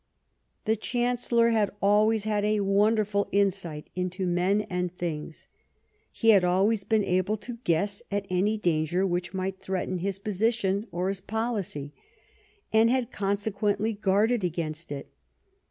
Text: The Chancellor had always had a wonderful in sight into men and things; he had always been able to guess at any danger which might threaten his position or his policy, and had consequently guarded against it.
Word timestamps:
The 0.65 0.75
Chancellor 0.75 1.49
had 1.49 1.69
always 1.79 2.23
had 2.23 2.43
a 2.43 2.61
wonderful 2.61 3.27
in 3.31 3.51
sight 3.51 3.91
into 3.93 4.25
men 4.25 4.61
and 4.61 4.91
things; 4.91 5.47
he 6.11 6.29
had 6.29 6.43
always 6.43 6.83
been 6.83 7.03
able 7.03 7.37
to 7.37 7.59
guess 7.65 8.01
at 8.11 8.25
any 8.27 8.57
danger 8.57 9.05
which 9.05 9.35
might 9.35 9.59
threaten 9.59 9.99
his 9.99 10.17
position 10.17 10.87
or 10.91 11.09
his 11.09 11.21
policy, 11.21 11.93
and 12.73 12.89
had 12.89 13.11
consequently 13.11 13.93
guarded 13.93 14.43
against 14.43 14.91
it. 14.91 15.11